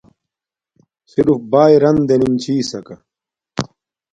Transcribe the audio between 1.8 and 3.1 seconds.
رَن دݵنِم چھݵسَکݳ.